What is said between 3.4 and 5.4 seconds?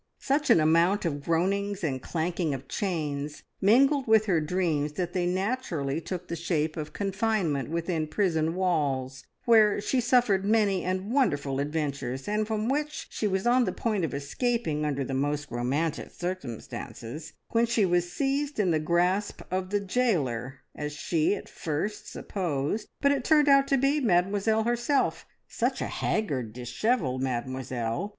mingled with her dreams that they